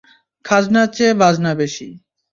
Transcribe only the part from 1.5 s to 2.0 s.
বেশি।